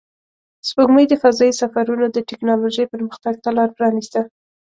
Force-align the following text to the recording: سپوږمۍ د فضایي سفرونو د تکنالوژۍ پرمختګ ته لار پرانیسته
سپوږمۍ 0.67 1.05
د 1.09 1.13
فضایي 1.23 1.53
سفرونو 1.61 2.05
د 2.11 2.17
تکنالوژۍ 2.29 2.85
پرمختګ 2.93 3.33
ته 3.43 3.49
لار 3.57 3.69
پرانیسته 3.77 4.21